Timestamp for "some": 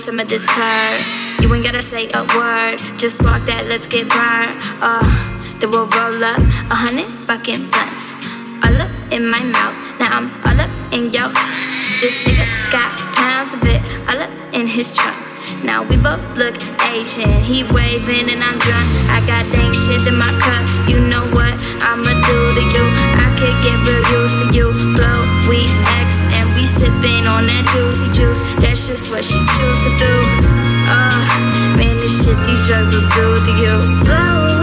0.00-0.18